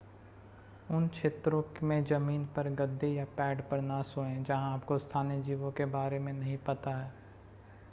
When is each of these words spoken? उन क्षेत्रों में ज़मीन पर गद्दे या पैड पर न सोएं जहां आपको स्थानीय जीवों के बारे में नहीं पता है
उन 0.91 1.07
क्षेत्रों 1.07 1.61
में 1.83 2.03
ज़मीन 2.03 2.45
पर 2.45 2.69
गद्दे 2.75 3.07
या 3.07 3.25
पैड 3.37 3.61
पर 3.61 3.81
न 3.81 4.01
सोएं 4.03 4.43
जहां 4.43 4.73
आपको 4.73 4.97
स्थानीय 4.99 5.41
जीवों 5.41 5.71
के 5.71 5.85
बारे 5.91 6.19
में 6.19 6.33
नहीं 6.33 6.57
पता 6.57 6.95
है 6.97 7.13